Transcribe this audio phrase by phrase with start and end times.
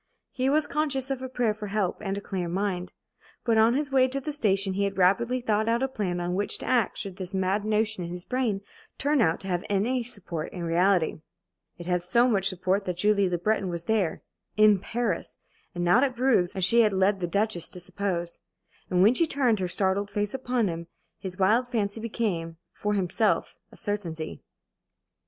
[0.31, 2.91] He was conscious of a prayer for help and a clear mind.
[3.45, 6.33] But on his way to the station he had rapidly thought out a plan on
[6.33, 8.61] which to act should this mad notion in his brain
[8.97, 11.21] turn out to have any support in reality.
[11.77, 14.23] It had so much support that Julie Le Breton was there
[14.57, 15.35] in Paris
[15.75, 18.39] and not at Bruges, as she had led the Duchess to suppose.
[18.89, 20.87] And when she turned her startled face upon him,
[21.19, 24.41] his wild fancy became, for himself, a certainty.